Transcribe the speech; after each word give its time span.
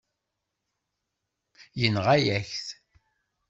Yenɣa-yak-t. 1.79 2.65